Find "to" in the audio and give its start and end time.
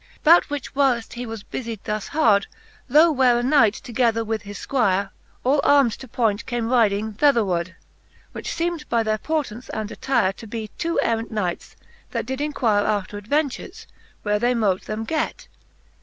5.99-6.07, 10.33-10.47